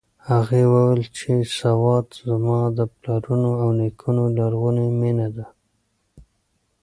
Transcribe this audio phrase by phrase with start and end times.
[0.29, 5.45] هغې وویل چې سوات زما د پلرونو او نیکونو لرغونې مېنه ده.